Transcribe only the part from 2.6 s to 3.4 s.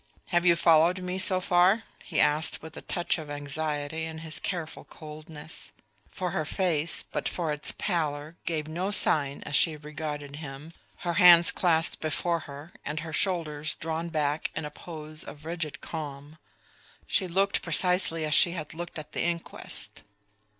with a touch of